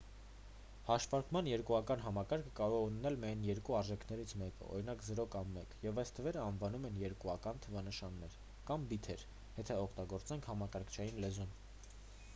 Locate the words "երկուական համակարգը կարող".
1.49-2.85